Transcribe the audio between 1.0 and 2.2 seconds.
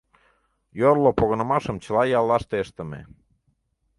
погынымашым чыла